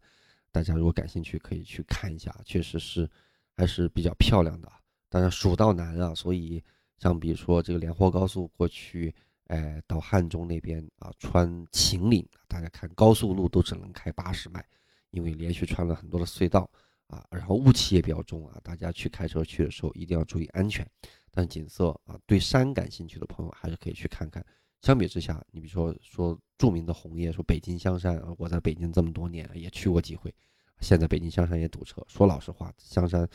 [0.50, 3.08] 大家如果感兴趣可以去看一下，确实是
[3.54, 4.72] 还是比较漂亮的，
[5.10, 6.64] 当然蜀道难啊，所以
[6.96, 9.14] 像比如说这个连霍高速过去。
[9.46, 14.64] 哎，到汉中那边啊，穿秦岭，大家看高速路都只能开八十迈，
[15.10, 16.68] 因为连续穿了很多的隧道
[17.06, 20.88] 啊，然后雾气也比较重啊，大家去开车去的时候一定要注意安全。
[21.30, 24.44] 但景色啊，对山感兴趣的朋友还是可以去看看。
[24.80, 30.34] 相比之下，你比如说说著名的红叶，说北京香山，我在北京这么多年也去过几回，
[30.80, 32.02] 现在北京香山也堵车。
[32.08, 33.28] 说老实话，香山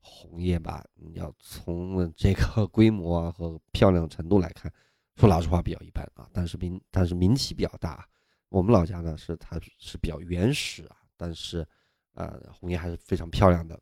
[0.00, 4.72] 红叶吧，你要从这个 规模啊和漂亮程度来看。
[5.20, 8.08] 说老实话比较一般啊，但是名但是名气比较大。
[8.48, 11.66] 我们老家呢是它是比较原始啊，但是
[12.14, 13.78] 呃红叶还是非常漂亮的。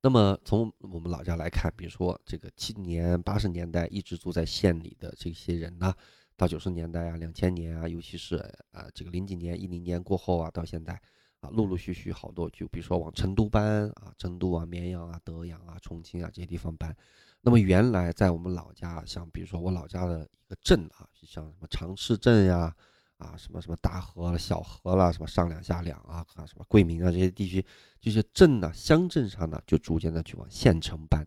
[0.00, 5.92] 那么从我们老家来看，比如说这个七年八十年代一直住在县里的这些人呢，
[6.36, 8.36] 到九十年代啊两千年啊，尤其是
[8.70, 10.92] 呃这个零几年一零年过后啊，到现在
[11.40, 16.96] 啊陆陆续续好多就比如说往成都搬啊，成都啊绵阳啊德阳啊重庆啊这些地方搬。
[17.44, 22.72] 那么原来在我们老家，像比如说我老家的一个镇啊，像什么长赤镇呀，
[23.16, 27.64] 啊什么什么大河、小河啦，什么上两下两啊，什么桂明啊这些地区，
[28.00, 31.26] 这些镇呢，乡镇上呢，就逐渐的去往县城搬，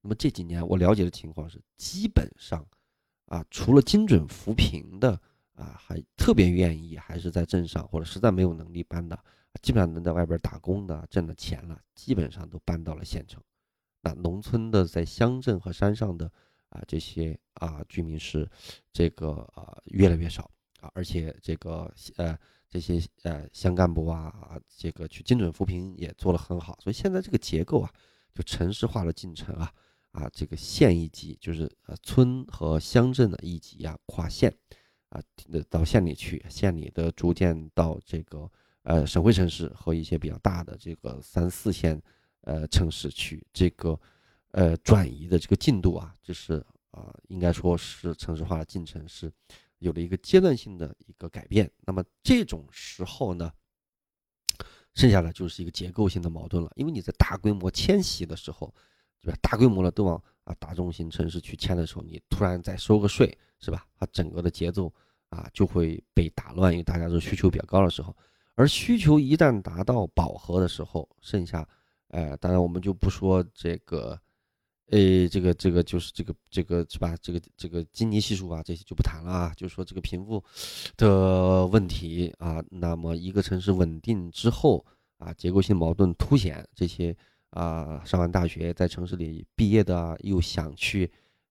[0.00, 2.66] 那么这几年我了解的情况是，基本上
[3.26, 5.12] 啊，除了精准扶贫的
[5.54, 9.18] 啊，还特别愿意还是在镇上，或者实在没有能力搬的，
[9.60, 13.42] 基本上能在外边打工的挣了钱了，基本上都搬到了县城。
[14.02, 16.30] 那农村的在乡镇和山上的
[16.70, 18.48] 啊这些啊居民是
[18.92, 27.92] 这个啊越来越少啊，而且这个呃这些呃乡干部啊啊这个去精准扶贫也做得很好，所以现在这个结构啊
[28.34, 29.70] 就城市化的进程啊
[30.12, 34.50] 啊这个县一级就是呃村和乡镇的一级啊跨县
[35.10, 35.20] 啊
[35.68, 38.50] 到县里去，县里的逐渐到这个
[38.84, 42.00] 呃省会城市和一些比较大的这个三四线。
[42.42, 44.00] 呃，城市去这个，
[44.52, 49.30] 呃，转移的这个进度啊，就是啊，应该说是城市化的进程是
[49.78, 51.70] 有了一个阶段性的一个改变。
[51.84, 53.52] 那么这种时候呢，
[54.94, 56.72] 剩下的就是一个结构性的矛盾了。
[56.76, 58.74] 因为你在大规模迁徙的时候，
[59.20, 59.38] 对吧？
[59.42, 63.86] 大规模的都往啊大中型城市去迁的时候，你突然再收个税，是吧？
[63.98, 64.90] 它整个的节奏
[65.28, 68.16] 啊就会被打乱，因为大家都需求比较高的时候，
[68.54, 71.68] 而需求一旦达到饱和的时候，剩下。
[72.10, 74.20] 哎，当然我们就不说这个，
[74.90, 77.16] 诶，这个这个就是这个这个是吧？
[77.22, 79.52] 这个这个基尼系数啊，这些就不谈了啊。
[79.56, 80.42] 就说这个贫富
[80.96, 84.84] 的问题啊，那么一个城市稳定之后
[85.18, 87.16] 啊，结构性矛盾凸显，这些
[87.50, 91.08] 啊上完大学在城市里毕业的啊，又想去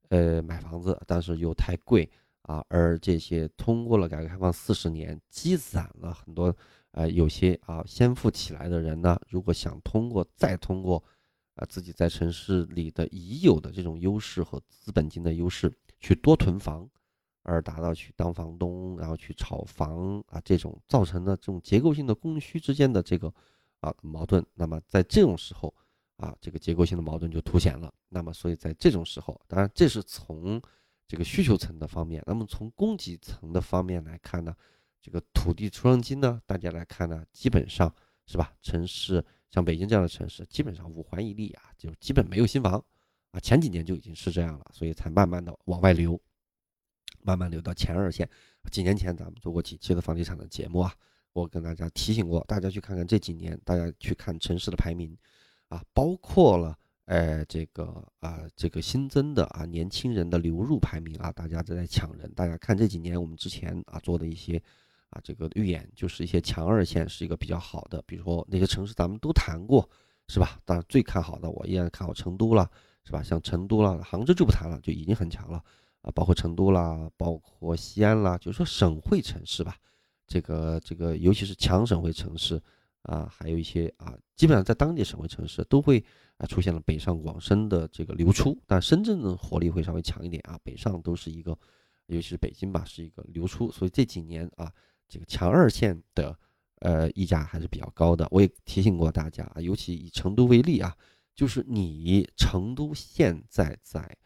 [0.10, 2.10] 呃买房子，但是又太贵
[2.42, 6.54] 啊，而这些通过了改革开放四十年，积攒了很多。
[6.92, 11.04] 呃，有些啊先富起来的人呢，如果想通过再通过，
[11.56, 16.90] 啊自己在城市里的已有的这种优势和资本金的优势去多囤房，
[17.44, 23.32] 而达到去当房东，然后去炒房啊这种造成的这种结构性的供需之间的这个
[23.82, 25.74] 啊矛盾，那么在这种时候
[26.18, 27.94] 啊这个结构性的矛盾就凸显了。
[28.10, 30.60] 那么所以在这种时候，当然这是从
[31.08, 34.56] 这个需求层的方面，那么从供给层的方面来看呢？
[35.02, 37.94] 这个土地出让金呢，大家来看呢，基本上
[38.26, 38.54] 是吧？
[38.62, 42.74] 城市像北京这样的城市，基本上五环以内啊，就基本没有新房
[43.32, 43.40] 啊。
[43.40, 46.20] 前几年就已经是这样了，所以才慢慢的往外流，
[47.24, 48.30] 慢慢流到前二线。
[48.70, 50.94] 几年前咱们做过几期的房地产的节目啊，
[51.34, 55.18] 我跟大家提醒过，大家去看看这几年，大家去看城市的排名
[55.70, 62.30] 啊，包括了呃这个啊这个新增的啊年轻人的流入排名啊，大家都在抢人。
[62.34, 64.62] 大家看这几年我们之前啊做的一些。
[65.10, 69.90] 啊，这个预演就是一些强二线是一个比较好的，比如说那些城市咱们都谈过，
[70.28, 70.60] 是吧？
[70.64, 72.70] 当然最看好的我依然看好成都了，
[73.04, 73.24] 是吧？
[73.24, 75.64] 像成都了，杭州就不谈了，就已经很强了
[76.02, 76.12] 啊。
[76.14, 79.76] 包括成都啦，包括西安啦，就是说省会城市吧。
[80.28, 82.62] 这个这个，尤其是强省会城市
[83.02, 86.04] 啊，还有一些啊，基本上在当地省会城市都会
[86.38, 90.60] 啊出现了北上广深的这个流出，但深圳的活力会稍微强一点啊。
[90.64, 91.58] 北上都是一个，
[92.06, 94.72] 尤其是北京吧，是一个流出，所以这几年啊。
[95.10, 96.38] 这个强二线的，
[96.76, 98.28] 呃，溢价还是比较高的。
[98.32, 100.96] 我也提醒过大家啊，尤其以成都为例啊，
[101.36, 104.18] 就是你成都现在在，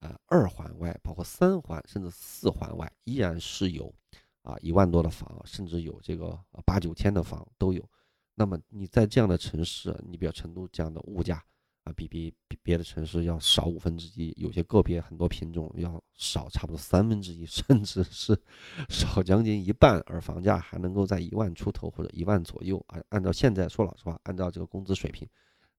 [0.00, 3.92] 呃，二环外，包括三环甚至四环外，依然是有
[4.42, 7.82] 啊一万多的房，甚至有这个八九千的房都有。
[8.34, 11.42] 那么你在这样的城市，你比如成都这样的物价。
[11.86, 18.36] 啊，比比比别的城市要少五分之一，有些个别很多品种要少差不多三分之一， 甚至是
[18.88, 22.84] 少将近一半，而房价还能够在一万出头或者一万左右。
[22.88, 25.28] 按按照现在说老实话，按照这个工资水平，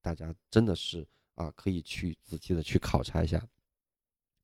[0.00, 3.36] 大家真的是啊，可以去仔细的去考察一下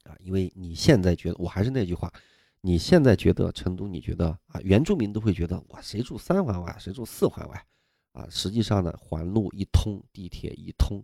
[0.02, 2.12] 啊，因为你现在觉得，我还是那句话，
[2.60, 7.66] 你现在觉得成都，你觉得啊，原住民都会觉得哇，谁住三环外，谁住四环外
[8.12, 8.28] 啊？
[8.28, 11.02] 实际上呢，环路一通，地铁一通。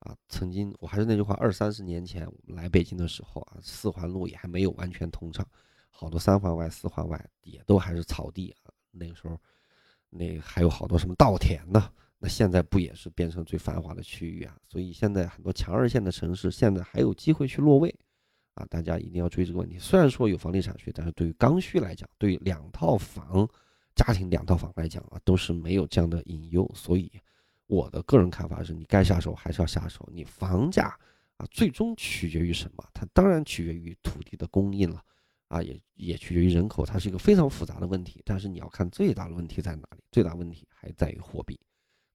[0.00, 5.46] 啊，曾经我还是那句话，二三十年前我们来北京的时候啊，四环路也还没有完全通畅，
[5.90, 8.72] 好多三环外、四环外也都还是草地啊。
[8.90, 9.38] 那个时候，
[10.08, 11.92] 那还有好多什么稻田呢？
[12.18, 14.56] 那现在不也是变成最繁华的区域啊？
[14.66, 17.94] 所以现在很多强二线的城市现在还有机会去落位
[18.54, 18.64] 啊！
[18.70, 19.78] 大家一定要注意这个问题。
[19.78, 23.46] 虽然说有房地产税，但是对于刚需来讲，对于两套房
[23.94, 27.12] 家庭两套房来讲啊，都是没有这样的隐忧，所以。
[27.70, 30.04] 我的个人看法是，你该下手还是要下手。
[30.12, 30.92] 你房价
[31.36, 32.84] 啊，最终取决于什么？
[32.92, 35.00] 它当然取决于土地的供应了，
[35.46, 36.84] 啊，也也取决于人口。
[36.84, 38.20] 它是一个非常复杂的问题。
[38.24, 40.02] 但是你要看最大的问题在哪里？
[40.10, 41.60] 最大问题还在于货币，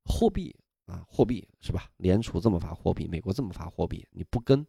[0.04, 0.54] 货币
[0.88, 1.90] 啊，货币是吧？
[1.96, 4.60] 联储这么发货币，美国这么发货币，你不跟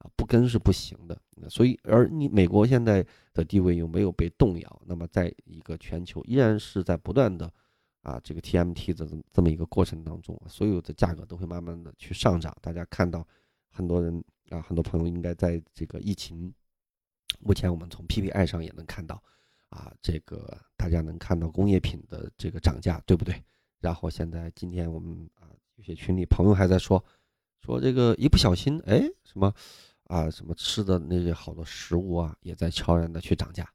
[0.00, 1.18] 啊，不跟是不行的。
[1.48, 7.50] 所以，而你美国现在的地位又没有被动摇，那么在一个全球依然是在不断的。
[8.06, 12.56] 啊，这个 TMT 的这么一个过程当中，所有的价格都会慢慢的去上涨。
[12.62, 13.26] 大家看到
[13.68, 16.54] 很多人啊，很多朋友应该在这个疫情，
[17.40, 19.20] 目前我们从 PPI 上也能看到，
[19.70, 23.42] 啊，这个大家能看到工业品的这个涨价，对不对？
[23.80, 27.04] 然后现在今天我们啊，有些群里朋友还在说，
[27.60, 29.52] 说这个一不小心，哎，什么
[30.04, 33.68] 啊，什么吃的那些好多食物啊，也在悄然的去涨价。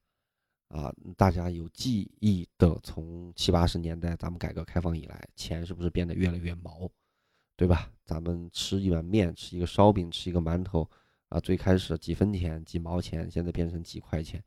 [0.72, 6.90] 啊，大家有记忆的，从七八十年代咱们改革开放以来，钱是不是变得越来越毛，
[7.58, 7.92] 对吧？
[8.06, 10.90] 咱们吃一碗面，吃一个烧饼，吃一个馒头，
[11.28, 14.42] 啊，最开始几分钱、几毛钱，现在变成几块钱，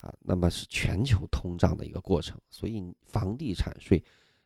[0.00, 2.40] 啊，那么是全球通胀的一个过程。
[2.50, 3.98] 所以房地产税，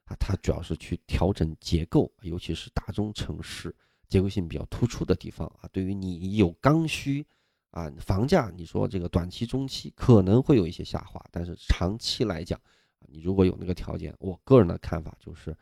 [0.05, 3.77] 啊，它主要是去调整结构，尤其是大中城市
[4.09, 7.27] 结构性比较突出的地方啊，对于你有刚需。
[7.71, 12.59] 啊，房价你说这个短期、中期可能会有一些下滑，但是长期来讲，
[13.07, 15.57] 你如果有那个条件，我个人的看法就是，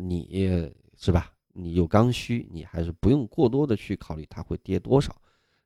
[0.00, 1.32] 你是吧？
[1.54, 5.14] 你有刚需，你还是不用过多的去考虑它会跌多少，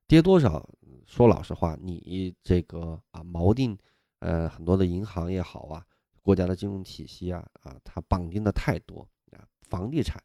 [0.08, 0.68] 跌多少。
[1.06, 3.78] 说老实话，你这个啊锚定，
[4.18, 5.86] 呃，很多的银行也好啊，
[6.20, 10.20] 国家的金融体系啊，啊，它绑定的太多啊，房地产。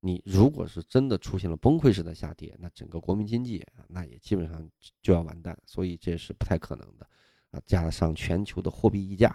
[0.00, 4.70] 你如果是真的出现了崩溃式的下跌，那整个国民经济那也基本上
[5.02, 7.04] 就要完蛋，所以这是不太可能的
[7.50, 7.60] 啊。
[7.66, 9.28] 加上全球的货币溢价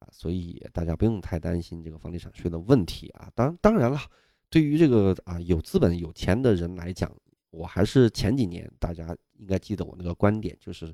[0.00, 3.30] 啊，所以大家不用太担心这个房地产税的问题啊。
[3.36, 4.00] 当当然了，
[4.48, 7.08] 对于这个啊有资本有钱的人来讲，
[7.50, 10.92] 我还是前几年大家应该记得我那个观点，就是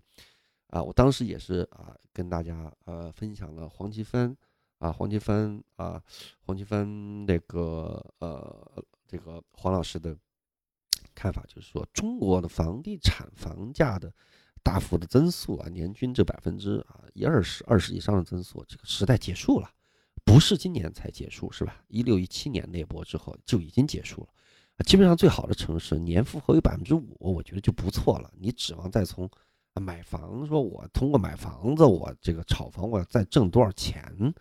[0.67, 4.37] 啊，我当时也是啊跟大家呃分享了黄奇帆
[4.77, 6.03] 啊黄奇帆啊
[6.43, 8.85] 黄奇帆那个呃。
[9.07, 10.17] 这个黄老师的
[11.15, 14.13] 看法就是说，中国的房地产房价的
[14.63, 19.71] 大幅的增速啊，年均这百分之啊一二十、二十以上的增速，这个时代结束了，
[20.25, 21.83] 不是今年才结束，是吧？
[21.89, 24.29] 一六一七年那波之后就已经结束了。
[24.85, 28.31] 基本上最好的城市年复合有百分之五，我觉得就不错了。
[28.37, 29.31] 你指望再从
[29.81, 34.35] 买房，说我通过买房子，我这个炒房，我要再挣多少钱，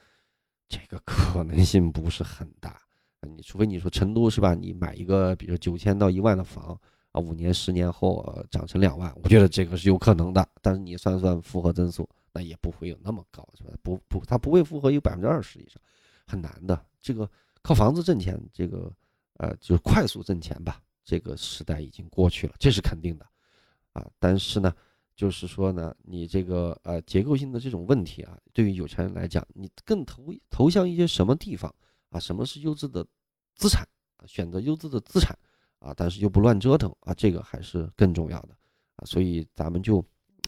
[0.67, 2.81] 这个可能性不是很大。
[3.25, 4.53] 你除非你说成都是吧？
[4.53, 6.79] 你买一个，比如九千到一万的房
[7.11, 10.47] 啊，五年、十年后涨成两万，我觉得这个是有可能的。
[10.61, 13.71] 但是你算算复合增速，那也不会有那么高，是吧？
[13.81, 15.81] 不不，它不会复合有百分之二十以上，
[16.27, 16.79] 很难的。
[17.01, 17.29] 这个
[17.61, 18.91] 靠房子挣钱，这个
[19.37, 23.25] 呃，就是快速挣钱吧，这个时代已经过去了，这是肯定的
[23.93, 24.05] 啊。
[24.19, 24.73] 但是呢，
[25.15, 31.73] 就是说呢，你这个呃结构性的这种问题啊，对于有钱人来讲，你更投投向一些什么地方？
[32.09, 33.05] 啊，什么是优质的
[33.55, 33.87] 资产
[34.17, 34.27] 啊？
[34.27, 35.37] 选择优质的资产
[35.79, 38.55] 啊，但是又不乱折腾啊，这个还是更重要的
[38.95, 39.05] 啊。
[39.05, 39.99] 所以咱们就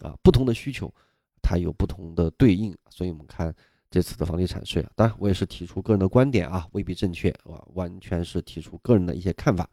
[0.01, 0.93] 啊，不同的需求，
[1.41, 2.77] 它有不同的对应。
[2.89, 3.53] 所以我们看
[3.89, 9.69] 这次的房地产税啊，当然我也是提出个人的观点啊，未必正确啊，完全是提出个人的一些看法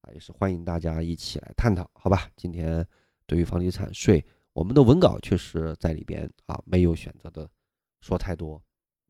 [0.00, 2.28] 啊，也是欢迎大家一起来探讨，好吧？
[2.36, 2.86] 今天
[3.26, 7.48] 对于房地产税，我们的文稿确实在里边啊，没有选择的
[8.00, 8.60] 说太多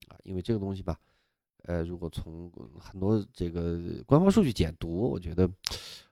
[0.08, 0.98] 啊，因为这个东西吧。
[1.64, 5.48] 呃，如果从很多这个官方数据解读，我觉得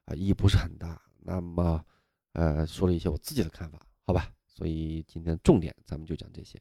[0.05, 1.01] 啊意义不是很大。
[1.23, 1.85] 那么，
[2.35, 4.31] 呃，说了一些我自己的看法，好吧。
[4.47, 6.61] 所以今天重点咱们就讲这些。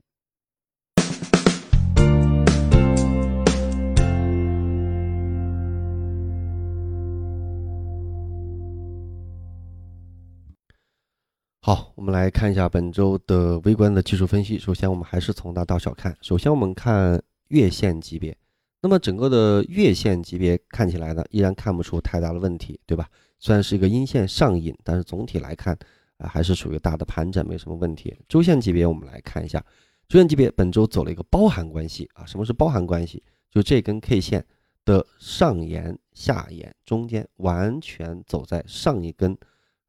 [11.61, 14.57] 好，我们来看一下本周的微观的技术分析。
[14.57, 16.17] 首先，我们还是从大到小看。
[16.21, 18.35] 首先，我们看月线级别。
[18.81, 23.09] 那么整个的月线级别看起来呢，依然看不出太大的问题，对吧？
[23.37, 25.77] 虽然是一个阴线上影，但是总体来看
[26.17, 28.15] 啊，还是属于大的盘整，没什么问题。
[28.27, 29.63] 周线级别我们来看一下，
[30.07, 32.25] 周线级别本周走了一个包含关系啊。
[32.25, 33.21] 什么是包含关系？
[33.51, 34.45] 就这根 K 线
[34.85, 39.37] 的上沿、下沿、中间完全走在上一根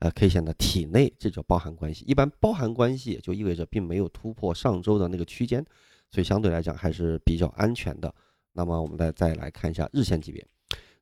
[0.01, 2.05] 呃 K 线的体内，这叫包含关系。
[2.07, 5.65] 一般包含关系就意味着并没有突破上周的那个区间，
[6.11, 8.13] 所以相对来讲还是比较安全的。
[8.53, 10.45] 那么我们再再来看一下日线级别，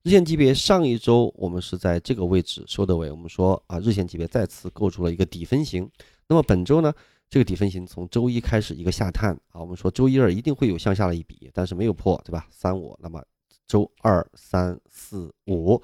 [0.02, 5.90] 日线级别上一周我们是在这个位置收的尾，我们说啊日线级别再次构筑了一个底分型。
[6.28, 6.92] 那么本周呢，
[7.30, 12.46] 这个底分型从周一开始一个下探啊，我们说周一二一定会有向下的一笔，但是没有破，对吧？
[12.50, 13.24] 三五，那么
[13.66, 15.82] 周二三四五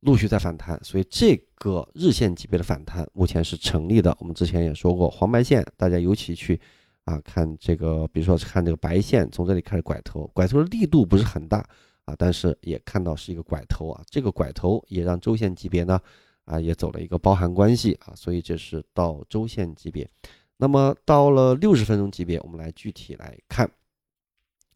[0.00, 4.14] 陆续在反弹，所以这个日线级别的反弹目前是成立的。
[4.20, 6.60] 我们之前也说过黄白线，大家尤其去。
[7.06, 11.58] 啊，看这个，比如说看这个白线从这里开始拐头，拐头的力度不是很大
[12.04, 15.98] 啊，但是也看到是一个拐头啊，这个拐头也让周线级别呢
[16.44, 20.08] 啊也走了一个包含关系啊，所以这是到周线级别。
[20.56, 23.70] 那么到了六十分钟级别，我们来具体来看，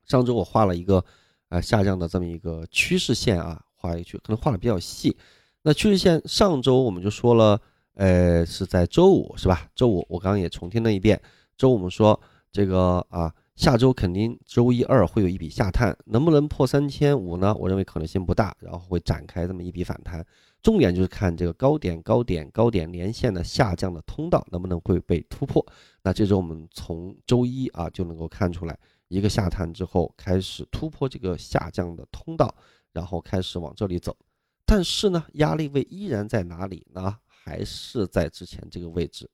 [0.06, 1.04] 上周我画了一个
[1.48, 5.16] 啊下降的这么一个趋势线啊，画一个可能画的比较细。
[5.62, 7.60] 那趋势线上周我们就说了。
[7.94, 9.68] 呃，是在周五是吧？
[9.74, 11.20] 周五我刚刚也重听了一遍。
[11.60, 12.18] 周五我们说
[12.50, 17.54] 这个啊，下周肯定周一、二会有一笔下探，能不能破三千五呢？
[17.54, 20.26] 我认为可能性不大，然后会展开这么一笔反弹。
[20.62, 25.62] 重点就是看这个高点、高点、高点连线的下降的通道能不能会被突破。
[26.02, 32.54] 那这周我们从周一啊就能够看出来，一个下探之后开始突破这个下降的通道，
[32.90, 34.16] 然后开始往这里走。
[34.64, 37.18] 但是呢，压力位依然在哪里呢？
[37.26, 39.28] 还是在之前这个位置，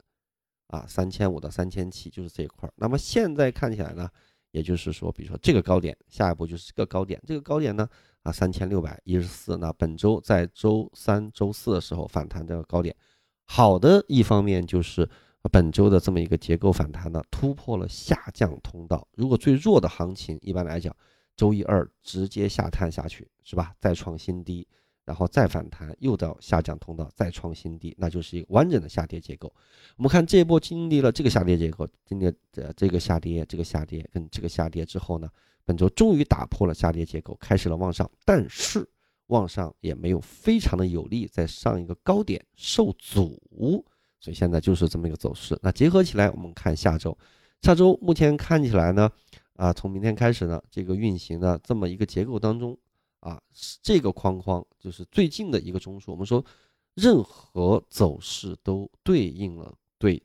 [0.68, 2.72] 啊，三千五到三千七就是这一块儿。
[2.76, 4.08] 那么现在看起来呢，
[4.50, 7.88] 也就是说，比如说这个高点，下一步就是这个高点，这个高点呢，
[8.22, 9.56] 啊，三千六百一十四。
[9.58, 12.94] 那本周在周三、周四的时候反弹这个高点，
[13.44, 15.08] 好的一方面就是
[15.52, 19.06] 本周的这么一个结构反弹呢，突破了下降通道。
[19.12, 20.94] 如果最弱的行情，一般来讲，
[21.36, 23.72] 周一、二直接下探下去，是吧？
[23.78, 24.66] 再创新低。
[25.07, 29.50] 然后再反弹，又到下降通道，再创新低，那就是一个完整的下跌结构。
[29.96, 35.30] 我们看这一波经历了这个下跌结构，经历的这个下跌、这个下跌跟这个下跌之后呢，
[35.64, 38.84] 本周终于打破了下跌结构，开始了往上，但是
[39.28, 43.40] 往上也没有非常的有力，在上一个高点受阻，
[44.18, 45.57] 所以现在就是这么一个走势。
[45.62, 47.16] 那结合起来，我们看下周，
[47.62, 49.09] 下周目前看起来呢，
[49.54, 52.76] 啊，从明天开始呢，这个运行的这么一个结构当中。
[53.20, 53.40] 啊，
[53.82, 56.10] 这个框框就是最近的一个中枢。
[56.12, 56.44] 我们说，
[56.94, 60.22] 任何走势都对应了对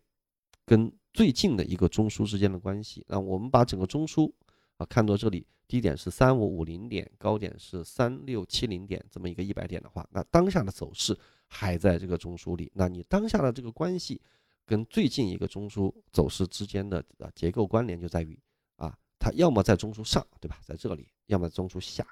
[0.66, 3.04] 跟最近的一个中枢之间的关系。
[3.08, 4.32] 那我们把整个中枢
[4.78, 11.18] 啊看到这里，低点是三五五零点，高点是三六七零点，这么一个一百点的话，那当下的走势
[11.48, 12.72] 还在这个中枢里。
[12.76, 14.22] 那你当下的这个关系
[14.66, 18.40] 跟最近一个中枢走势之间的啊结构关联就在于
[18.76, 20.60] 啊，它要么在中枢上，对吧？
[20.64, 22.06] 在这里，要么中枢下。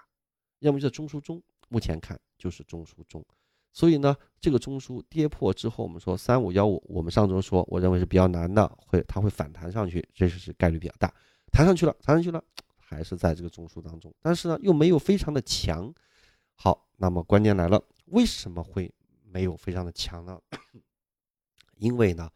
[0.60, 3.26] 要么就在中枢中，目前看就是中枢中，
[3.72, 11.14] 所以呢，这个中枢跌破之后，我们说三五幺五，我们上周说，我认为是比较难的，会它会反弹上去，这是概率比较大，
[11.51, 12.43] 弹上去了，弹上去了，
[12.78, 15.93] 还是在这个中枢当中，但是呢，又没有非常的强。
[16.55, 18.93] 好，那么关键来了，为什么会
[19.24, 20.38] 没有非常的强呢？
[21.78, 22.30] 因为呢，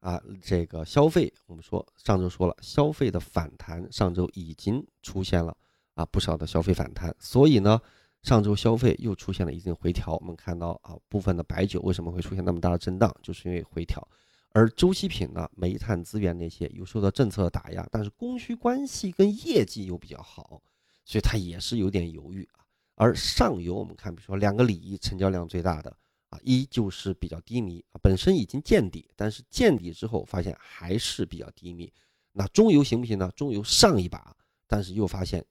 [0.00, 5.54] 啊，这个消费，我们说上周说了，消费的反弹上周已经出现了。
[5.98, 7.80] 啊，不少的消费反弹，所以呢，
[8.22, 10.14] 上周消费又出现了一定回调。
[10.14, 14.06] 我们看到啊，部分的白酒为什么会出现那么大的震荡，就是因为回调。
[14.50, 20.62] 而周期品呢，煤炭资源那些又受到政策打压，但是供需关系跟业绩又比较好，
[21.04, 22.62] 所以它也是有点犹豫啊。
[22.94, 25.90] 而上游我们看，比如说两个锂成交量最大的
[26.28, 31.92] 啊，依旧是比较低迷啊，本身已经见底，但是见底之后发现还是比较低迷。
[32.30, 33.28] 那中游行不行呢？
[33.34, 34.36] 中游上一把，
[34.68, 35.44] 但是又发现。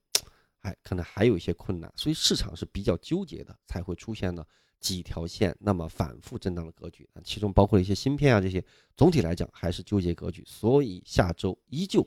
[0.68, 4.46] 哎，可能还有一些困难，所以市场是比较纠结的，才会出现了
[4.82, 7.10] 几条线那么反复震荡的格局。
[7.24, 8.62] 其中包括了一些芯片啊这些，
[8.98, 10.44] 总体来讲还是纠结格局。
[10.46, 12.06] 所以下周依旧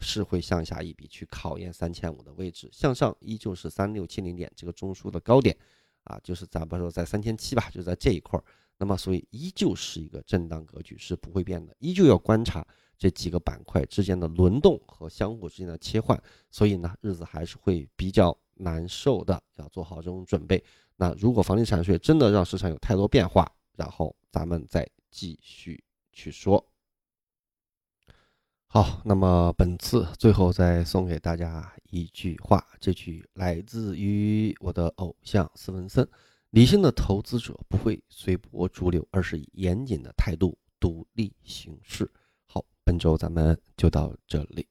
[0.00, 5.56] 是会向下一笔去考验三千五的位置，向上依旧是三六七零点这个中枢的高点
[6.02, 8.44] 啊，就是咱们说在三千七吧，就在这一块儿。
[8.76, 12.66] 那么所以依旧是一个震荡格局是不会变的，依旧要观察。
[13.00, 20.62] 这几个板块之间的轮动和相互之间的切换，所以呢，日子还是会比较难受的，要做好这种准备。
[20.96, 25.82] 那如果房地产税真的让市场有太多变化，然后咱们再继续
[26.12, 26.62] 去说。
[28.66, 36.06] 好，那么本次最后再送给大家一句话，这句来自于我的偶像斯文森：
[36.50, 42.08] 理性的投资者不会随波逐流，而是以严谨的态度独立行事。
[42.84, 44.66] 本周咱们就到这里。